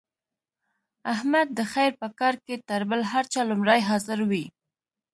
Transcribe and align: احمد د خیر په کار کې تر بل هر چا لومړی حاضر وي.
احمد 1.13 1.47
د 1.57 1.59
خیر 1.73 1.91
په 2.01 2.07
کار 2.19 2.35
کې 2.45 2.55
تر 2.69 2.81
بل 2.89 3.01
هر 3.11 3.23
چا 3.33 3.41
لومړی 3.49 3.79
حاضر 3.89 4.19
وي. 4.29 4.45